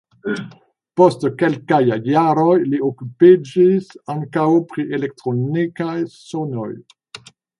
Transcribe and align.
Post 1.01 1.25
kelkaj 1.41 1.79
jaroj 2.13 2.55
li 2.71 2.79
okupiĝis 2.87 3.93
ankaŭ 4.15 4.47
pri 4.73 4.87
elektronikaj 5.01 5.95
sonoj. 6.17 6.69